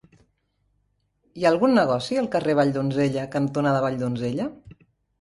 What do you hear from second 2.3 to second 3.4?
carrer Valldonzella